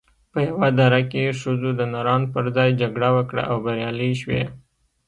په 0.31 0.39
یوه 0.49 0.69
دره 0.79 1.01
کې 1.11 1.37
ښځو 1.41 1.69
د 1.79 1.81
نرانو 1.93 2.31
پر 2.33 2.45
ځای 2.55 2.69
جګړه 2.81 3.09
وکړه 3.17 3.41
او 3.51 3.57
بریالۍ 3.65 4.11
شوې 4.21 4.43